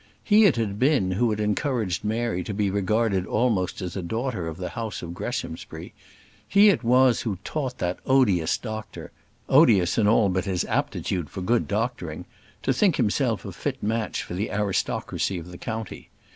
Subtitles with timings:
[0.23, 4.47] He it had been who had encouraged Mary to be regarded almost as a daughter
[4.47, 5.93] of the house of Greshamsbury;
[6.47, 9.11] he it was who taught that odious doctor
[9.47, 12.25] odious in all but his aptitude for good doctoring
[12.63, 16.09] to think himself a fit match for the aristocracy of the county.